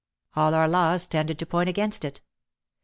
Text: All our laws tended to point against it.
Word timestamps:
All 0.35 0.55
our 0.55 0.67
laws 0.67 1.05
tended 1.05 1.37
to 1.37 1.45
point 1.45 1.69
against 1.69 2.03
it. 2.03 2.21